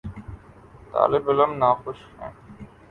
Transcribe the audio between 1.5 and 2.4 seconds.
ناخوش ہیں۔